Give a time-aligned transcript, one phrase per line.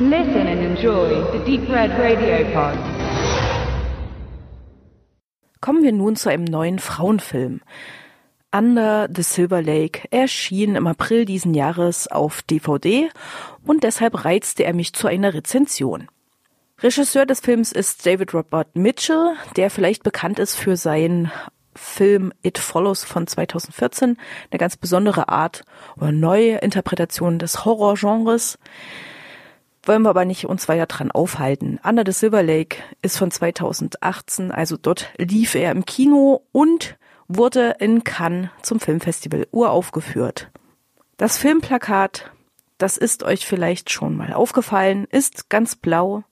[0.00, 2.76] Listen and enjoy the Deep Red Radio Pod.
[5.60, 7.60] Kommen wir nun zu einem neuen Frauenfilm.
[8.50, 13.08] Under the Silver Lake erschien im April diesen Jahres auf DVD
[13.64, 16.08] und deshalb reizte er mich zu einer Rezension.
[16.82, 21.30] Regisseur des Films ist David Robert Mitchell, der vielleicht bekannt ist für seinen
[21.76, 24.16] Film It Follows von 2014,
[24.50, 25.62] eine ganz besondere Art
[25.96, 28.58] oder neue Interpretation des Horrorgenres.
[29.86, 31.78] Wollen wir aber nicht uns weiter dran aufhalten.
[31.82, 36.96] Under the Silver Lake ist von 2018, also dort lief er im Kino und
[37.28, 40.50] wurde in Cannes zum Filmfestival uraufgeführt.
[41.18, 42.32] Das Filmplakat,
[42.78, 46.24] das ist euch vielleicht schon mal aufgefallen, ist ganz blau.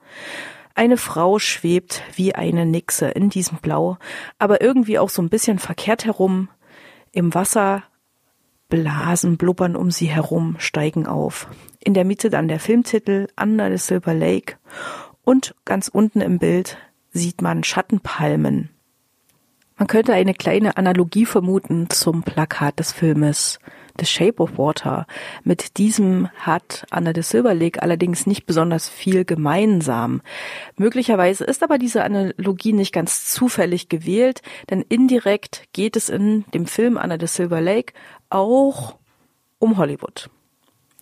[0.75, 3.99] Eine Frau schwebt wie eine Nixe in diesem Blau,
[4.39, 6.49] aber irgendwie auch so ein bisschen verkehrt herum.
[7.13, 7.83] Im Wasser
[8.71, 11.47] Blasen blubbern um sie herum, steigen auf.
[11.85, 14.57] In der Mitte dann der Filmtitel Under the Silver Lake
[15.25, 16.79] und ganz unten im Bild
[17.11, 18.71] sieht man Schattenpalmen.
[19.77, 23.59] Man könnte eine kleine Analogie vermuten zum Plakat des Filmes
[23.99, 25.09] The Shape of Water.
[25.43, 30.23] Mit diesem hat Under the Silver Lake allerdings nicht besonders viel gemeinsam.
[30.77, 36.67] Möglicherweise ist aber diese Analogie nicht ganz zufällig gewählt, denn indirekt geht es in dem
[36.67, 37.93] Film Under the Silver Lake
[38.31, 38.99] auch
[39.59, 40.31] um Hollywood.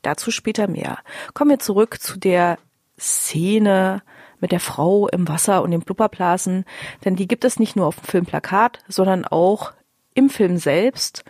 [0.02, 0.98] Dazu später mehr.
[1.34, 2.58] Kommen wir zurück zu der
[2.98, 4.02] Szene
[4.40, 6.64] mit der Frau im Wasser und den Blubberblasen,
[7.04, 9.72] denn die gibt es nicht nur auf dem Filmplakat, sondern auch
[10.14, 11.24] im Film selbst.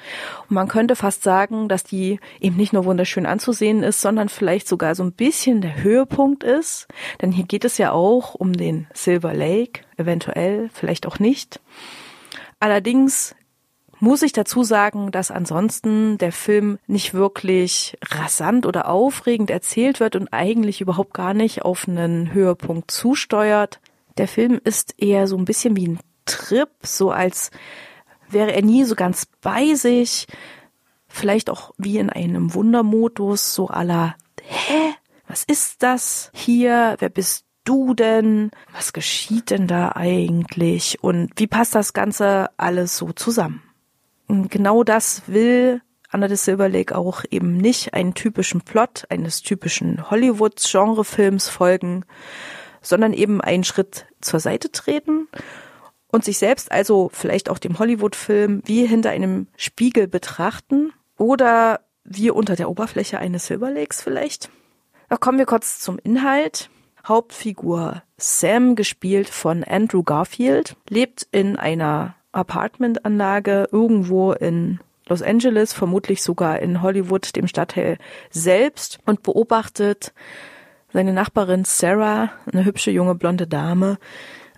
[0.49, 4.69] Und man könnte fast sagen, dass die eben nicht nur wunderschön anzusehen ist, sondern vielleicht
[4.69, 6.89] sogar so ein bisschen der Höhepunkt ist.
[7.21, 11.61] Denn hier geht es ja auch um den Silver Lake, eventuell, vielleicht auch nicht.
[12.59, 13.35] Allerdings
[14.01, 20.17] muss ich dazu sagen, dass ansonsten der Film nicht wirklich rasant oder aufregend erzählt wird
[20.17, 23.81] und eigentlich überhaupt gar nicht auf einen Höhepunkt zusteuert.
[24.17, 27.51] Der Film ist eher so ein bisschen wie ein Trip, so als
[28.29, 30.27] wäre er nie so ganz bei sich,
[31.09, 34.95] vielleicht auch wie in einem Wundermodus, so aller, hä,
[35.27, 41.47] was ist das hier, wer bist du denn, was geschieht denn da eigentlich und wie
[41.47, 43.63] passt das Ganze alles so zusammen?
[44.49, 45.83] Genau das will
[46.13, 52.05] Under the Silver Lake auch eben nicht einen typischen Plot eines typischen Hollywood-Genrefilms folgen,
[52.83, 55.29] sondern eben einen Schritt zur Seite treten
[56.09, 62.31] und sich selbst also vielleicht auch dem Hollywood-Film wie hinter einem Spiegel betrachten oder wie
[62.31, 64.51] unter der Oberfläche eines Silver Lakes vielleicht.
[65.09, 66.71] Da kommen wir kurz zum Inhalt.
[67.07, 76.23] Hauptfigur Sam, gespielt von Andrew Garfield, lebt in einer Apartmentanlage irgendwo in Los Angeles, vermutlich
[76.23, 77.99] sogar in Hollywood, dem Stadtteil
[78.31, 80.13] selbst und beobachtet
[80.93, 83.99] seine Nachbarin Sarah, eine hübsche junge blonde Dame,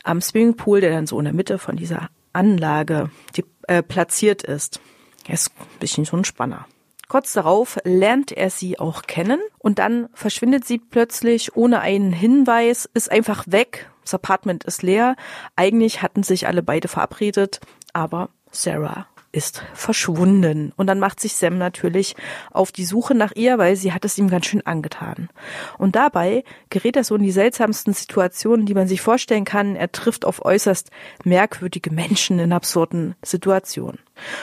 [0.04, 4.80] am Swimmingpool, der dann so in der Mitte von dieser Anlage die, äh, platziert ist.
[5.26, 6.66] Er ist ein bisschen so ein Spanner.
[7.12, 12.88] Kurz darauf lernt er sie auch kennen und dann verschwindet sie plötzlich ohne einen Hinweis,
[12.94, 13.90] ist einfach weg.
[14.00, 15.16] Das Apartment ist leer.
[15.54, 17.60] Eigentlich hatten sich alle beide verabredet,
[17.92, 20.72] aber Sarah ist verschwunden.
[20.76, 22.16] Und dann macht sich Sam natürlich
[22.50, 25.28] auf die Suche nach ihr, weil sie hat es ihm ganz schön angetan.
[25.76, 29.76] Und dabei gerät er so in die seltsamsten Situationen, die man sich vorstellen kann.
[29.76, 30.90] Er trifft auf äußerst
[31.24, 34.00] merkwürdige Menschen in absurden Situationen.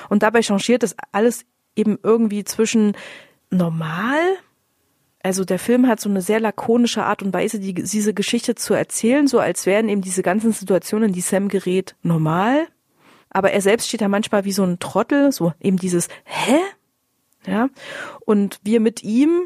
[0.08, 1.46] Und dabei changiert es alles
[1.80, 2.96] eben irgendwie zwischen
[3.50, 4.20] normal,
[5.22, 8.74] also der Film hat so eine sehr lakonische Art und Weise, die, diese Geschichte zu
[8.74, 12.68] erzählen, so als wären eben diese ganzen Situationen, in die Sam gerät, normal.
[13.30, 16.60] Aber er selbst steht da manchmal wie so ein Trottel, so eben dieses Hä?
[17.46, 17.70] Ja.
[18.26, 19.42] Und wir mit ihm,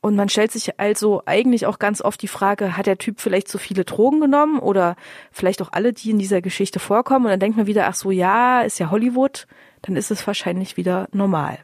[0.00, 3.48] und man stellt sich also eigentlich auch ganz oft die Frage, hat der Typ vielleicht
[3.48, 4.96] zu viele Drogen genommen oder
[5.30, 7.26] vielleicht auch alle, die in dieser Geschichte vorkommen?
[7.26, 9.46] Und dann denkt man wieder, ach so, ja, ist ja Hollywood
[9.82, 11.58] dann ist es wahrscheinlich wieder normal.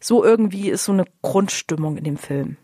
[0.00, 2.56] So irgendwie ist so eine Grundstimmung in dem Film.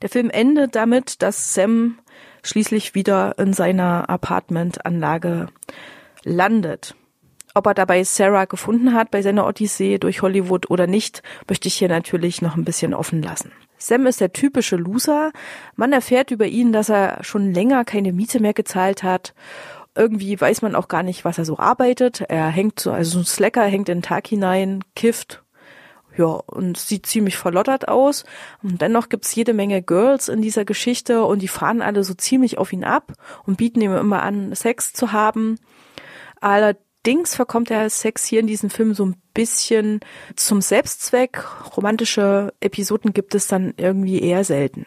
[0.00, 1.98] Der Film endet damit, dass Sam
[2.42, 5.48] schließlich wieder in seiner Apartmentanlage
[6.24, 6.94] landet.
[7.54, 11.74] Ob er dabei Sarah gefunden hat bei seiner Odyssee durch Hollywood oder nicht, möchte ich
[11.74, 13.52] hier natürlich noch ein bisschen offen lassen.
[13.76, 15.32] Sam ist der typische Loser.
[15.76, 19.34] Man erfährt über ihn, dass er schon länger keine Miete mehr gezahlt hat
[19.94, 22.22] irgendwie weiß man auch gar nicht, was er so arbeitet.
[22.28, 25.42] Er hängt so, also so ein Slacker hängt in den Tag hinein, kifft,
[26.16, 28.24] ja, und sieht ziemlich verlottert aus.
[28.62, 32.58] Und dennoch gibt's jede Menge Girls in dieser Geschichte und die fahren alle so ziemlich
[32.58, 33.12] auf ihn ab
[33.44, 35.58] und bieten ihm immer an, Sex zu haben.
[36.40, 40.00] Allerdings verkommt der Sex hier in diesem Film so ein bisschen
[40.36, 41.44] zum Selbstzweck.
[41.76, 44.86] Romantische Episoden gibt es dann irgendwie eher selten.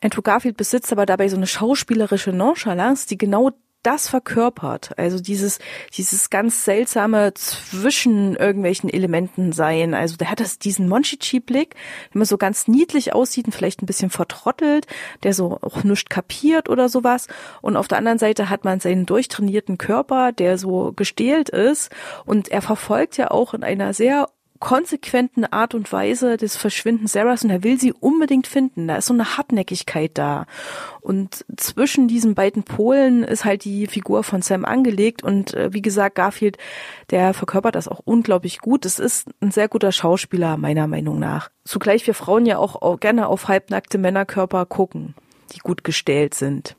[0.00, 3.50] Andrew Garfield besitzt aber dabei so eine schauspielerische Nonchalance, die genau
[3.86, 4.98] das verkörpert.
[4.98, 5.60] Also dieses,
[5.94, 9.94] dieses ganz seltsame zwischen irgendwelchen Elementen sein.
[9.94, 13.86] Also der hat das, diesen Monchichi-Blick, der immer so ganz niedlich aussieht und vielleicht ein
[13.86, 14.86] bisschen vertrottelt,
[15.22, 17.28] der so auch nichts kapiert oder sowas.
[17.62, 21.90] Und auf der anderen Seite hat man seinen durchtrainierten Körper, der so gestählt ist.
[22.24, 27.44] Und er verfolgt ja auch in einer sehr konsequenten Art und Weise des Verschwinden Sarahs
[27.44, 28.88] und er will sie unbedingt finden.
[28.88, 30.46] Da ist so eine Hartnäckigkeit da.
[31.00, 35.82] Und zwischen diesen beiden Polen ist halt die Figur von Sam angelegt und äh, wie
[35.82, 36.58] gesagt, Garfield,
[37.10, 38.84] der verkörpert das auch unglaublich gut.
[38.84, 41.50] Es ist ein sehr guter Schauspieler, meiner Meinung nach.
[41.64, 45.14] Zugleich wir Frauen ja auch, auch gerne auf halbnackte Männerkörper gucken,
[45.54, 46.76] die gut gestellt sind.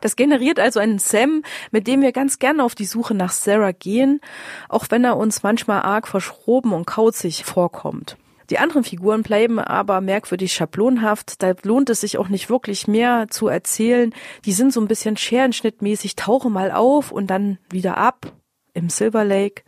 [0.00, 3.72] Das generiert also einen Sam, mit dem wir ganz gerne auf die Suche nach Sarah
[3.72, 4.20] gehen,
[4.68, 8.16] auch wenn er uns manchmal arg verschroben und kauzig vorkommt.
[8.50, 11.42] Die anderen Figuren bleiben aber merkwürdig schablonhaft.
[11.42, 14.12] Da lohnt es sich auch nicht wirklich mehr zu erzählen.
[14.44, 18.32] Die sind so ein bisschen scherenschnittmäßig, tauchen mal auf und dann wieder ab
[18.74, 19.62] im Silver Lake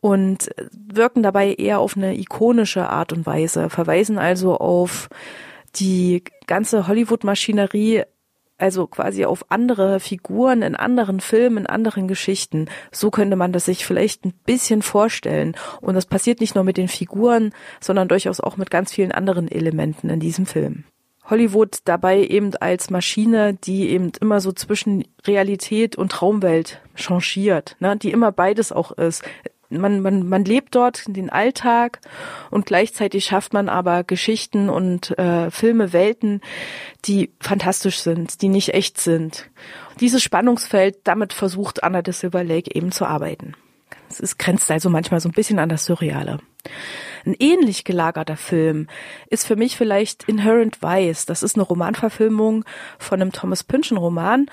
[0.00, 5.08] und wirken dabei eher auf eine ikonische Art und Weise, verweisen also auf
[5.74, 8.04] die ganze Hollywood-Maschinerie
[8.58, 12.66] also quasi auf andere Figuren in anderen Filmen, in anderen Geschichten.
[12.90, 15.56] So könnte man das sich vielleicht ein bisschen vorstellen.
[15.80, 19.50] Und das passiert nicht nur mit den Figuren, sondern durchaus auch mit ganz vielen anderen
[19.50, 20.84] Elementen in diesem Film.
[21.28, 27.96] Hollywood dabei eben als Maschine, die eben immer so zwischen Realität und Traumwelt changiert, ne,
[27.96, 29.24] die immer beides auch ist
[29.68, 32.00] man, man, man lebt dort den Alltag
[32.50, 36.40] und gleichzeitig schafft man aber Geschichten und äh, Filme, Welten,
[37.04, 39.50] die fantastisch sind, die nicht echt sind.
[40.00, 43.54] Dieses Spannungsfeld, damit versucht Anna de Silver Lake eben zu arbeiten.
[44.08, 46.38] Es ist, grenzt also manchmal so ein bisschen an das Surreale.
[47.24, 48.86] Ein ähnlich gelagerter Film
[49.30, 51.26] ist für mich vielleicht Inherent Vice.
[51.26, 52.64] Das ist eine Romanverfilmung
[52.98, 54.46] von einem Thomas Pynchon Roman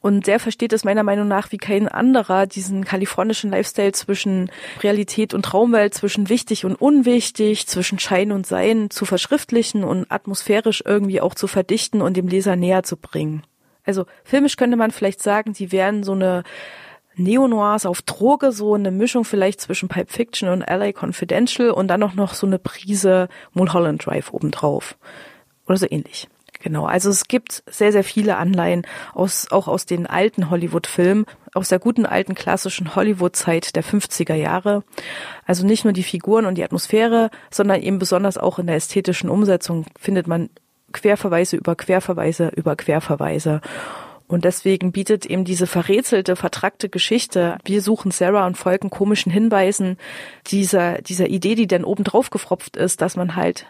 [0.00, 4.50] und der versteht es meiner Meinung nach wie kein anderer, diesen kalifornischen Lifestyle zwischen
[4.82, 10.82] Realität und Traumwelt, zwischen wichtig und unwichtig, zwischen Schein und Sein zu verschriftlichen und atmosphärisch
[10.86, 13.42] irgendwie auch zu verdichten und dem Leser näher zu bringen.
[13.84, 16.42] Also filmisch könnte man vielleicht sagen, die wären so eine
[17.16, 22.02] Neo-Noirs auf Droge, so eine Mischung vielleicht zwischen Pipe Fiction und LA Confidential und dann
[22.02, 24.96] auch noch so eine Prise Mulholland Drive obendrauf.
[25.66, 26.28] Oder so ähnlich.
[26.60, 31.68] Genau, also es gibt sehr, sehr viele Anleihen aus, auch aus den alten Hollywood-Filmen, aus
[31.68, 34.82] der guten alten klassischen Hollywood-Zeit der 50er Jahre.
[35.44, 39.30] Also nicht nur die Figuren und die Atmosphäre, sondern eben besonders auch in der ästhetischen
[39.30, 40.50] Umsetzung findet man
[40.92, 43.60] Querverweise über Querverweise über Querverweise.
[44.28, 49.98] Und deswegen bietet eben diese verrätselte, vertrackte Geschichte, wir suchen Sarah und folgen komischen Hinweisen,
[50.48, 53.66] dieser, dieser Idee, die dann oben drauf gefropft ist, dass man halt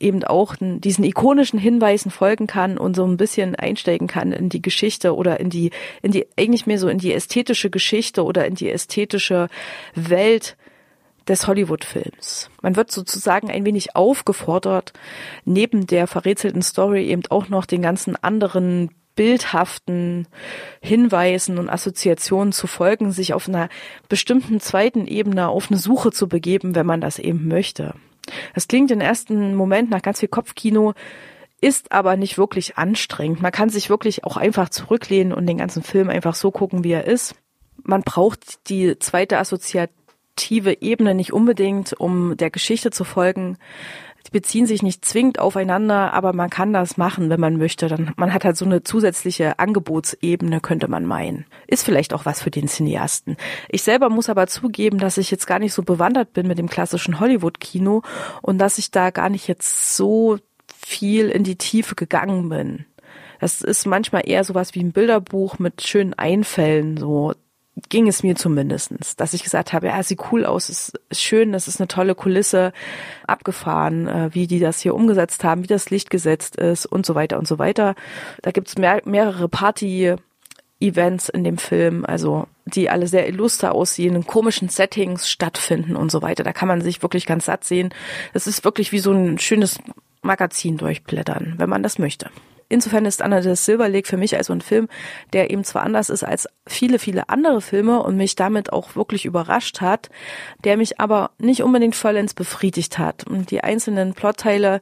[0.00, 4.62] eben auch diesen ikonischen Hinweisen folgen kann und so ein bisschen einsteigen kann in die
[4.62, 5.70] Geschichte oder in die,
[6.02, 9.48] in die, eigentlich mehr so in die ästhetische Geschichte oder in die ästhetische
[9.94, 10.56] Welt
[11.28, 12.50] des Hollywood-Films.
[12.62, 14.92] Man wird sozusagen ein wenig aufgefordert,
[15.44, 20.26] neben der verrätselten Story eben auch noch den ganzen anderen bildhaften
[20.80, 23.68] Hinweisen und Assoziationen zu folgen, sich auf einer
[24.08, 27.94] bestimmten zweiten Ebene auf eine Suche zu begeben, wenn man das eben möchte.
[28.54, 30.94] Das klingt im ersten Moment nach ganz viel Kopfkino,
[31.60, 33.42] ist aber nicht wirklich anstrengend.
[33.42, 36.92] Man kann sich wirklich auch einfach zurücklehnen und den ganzen Film einfach so gucken, wie
[36.92, 37.34] er ist.
[37.82, 43.58] Man braucht die zweite assoziative Ebene nicht unbedingt, um der Geschichte zu folgen.
[44.26, 47.88] Die beziehen sich nicht zwingend aufeinander, aber man kann das machen, wenn man möchte.
[47.88, 51.46] Dann, man hat halt so eine zusätzliche Angebotsebene, könnte man meinen.
[51.66, 53.36] Ist vielleicht auch was für den Cineasten.
[53.68, 56.68] Ich selber muss aber zugeben, dass ich jetzt gar nicht so bewandert bin mit dem
[56.68, 58.02] klassischen Hollywood-Kino
[58.42, 60.38] und dass ich da gar nicht jetzt so
[60.76, 62.86] viel in die Tiefe gegangen bin.
[63.40, 67.32] Das ist manchmal eher sowas wie ein Bilderbuch mit schönen Einfällen, so
[67.88, 71.52] ging es mir zumindestens, dass ich gesagt habe, ja, sieht cool aus, ist, ist schön,
[71.52, 72.72] das ist eine tolle Kulisse,
[73.26, 77.14] abgefahren, äh, wie die das hier umgesetzt haben, wie das Licht gesetzt ist und so
[77.14, 77.94] weiter und so weiter.
[78.42, 80.16] Da gibt's mehr, mehrere Party
[80.80, 86.10] Events in dem Film, also die alle sehr illuster aussehen, in komischen Settings stattfinden und
[86.10, 86.42] so weiter.
[86.42, 87.92] Da kann man sich wirklich ganz satt sehen.
[88.32, 89.78] Es ist wirklich wie so ein schönes
[90.22, 92.30] Magazin durchblättern, wenn man das möchte.
[92.70, 94.88] Insofern ist Anna de Silver Lake für mich also ein Film,
[95.32, 99.24] der eben zwar anders ist als viele, viele andere Filme und mich damit auch wirklich
[99.24, 100.08] überrascht hat,
[100.64, 103.24] der mich aber nicht unbedingt vollends befriedigt hat.
[103.26, 104.80] Und die einzelnen Plotteile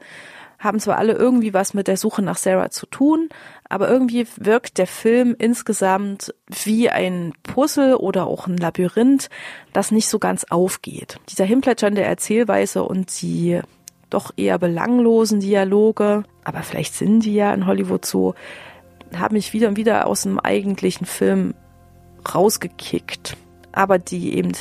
[0.58, 3.30] haben zwar alle irgendwie was mit der Suche nach Sarah zu tun,
[3.68, 9.30] aber irgendwie wirkt der Film insgesamt wie ein Puzzle oder auch ein Labyrinth,
[9.72, 11.20] das nicht so ganz aufgeht.
[11.30, 13.60] Dieser hinplätschernde Erzählweise und die
[14.10, 18.34] doch eher belanglosen Dialoge aber vielleicht sind die ja in Hollywood so,
[19.14, 21.54] haben mich wieder und wieder aus dem eigentlichen Film
[22.34, 23.36] rausgekickt.
[23.72, 24.52] Aber die eben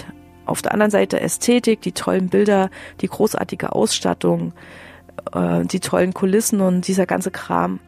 [0.46, 2.70] auf der anderen Seite Ästhetik, die tollen Bilder,
[3.01, 4.53] die großartige Ausstattung,
[5.34, 7.79] äh, die tollen Kulissen und dieser ganze Kram.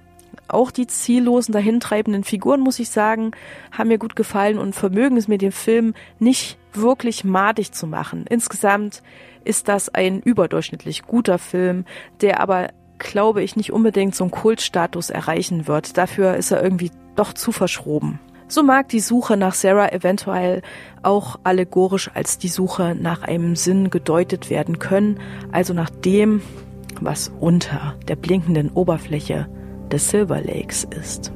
[0.47, 3.31] Auch die ziellosen, dahintreibenden Figuren, muss ich sagen,
[3.71, 8.25] haben mir gut gefallen und vermögen es mir, den Film nicht wirklich madig zu machen.
[8.29, 9.03] Insgesamt
[9.43, 11.85] ist das ein überdurchschnittlich guter Film,
[12.21, 15.97] der aber, glaube ich, nicht unbedingt so einen Kultstatus erreichen wird.
[15.97, 18.19] Dafür ist er irgendwie doch zu verschroben.
[18.47, 20.63] So mag die Suche nach Sarah eventuell
[21.03, 25.19] auch allegorisch als die Suche nach einem Sinn gedeutet werden können,
[25.51, 26.41] also nach dem,
[26.99, 29.47] was unter der blinkenden Oberfläche
[29.91, 31.31] des Silver Lakes ist.